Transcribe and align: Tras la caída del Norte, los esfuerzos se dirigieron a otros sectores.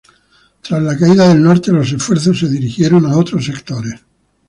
Tras 0.63 0.81
la 0.81 0.97
caída 0.97 1.27
del 1.29 1.43
Norte, 1.43 1.71
los 1.71 1.91
esfuerzos 1.91 2.39
se 2.39 2.49
dirigieron 2.49 3.05
a 3.05 3.15
otros 3.19 3.45
sectores. 3.45 4.01